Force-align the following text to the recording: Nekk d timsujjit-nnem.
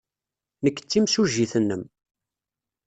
Nekk 0.63 0.77
d 0.81 0.85
timsujjit-nnem. 0.91 1.83